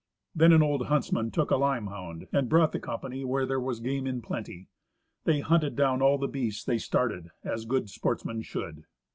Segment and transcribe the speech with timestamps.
[0.33, 4.07] Then an old huntsman took a limehound, and brought the company where there was game
[4.07, 4.67] in plenty.
[5.25, 8.85] They hunted down all the beasts they started, as good sportsmen should.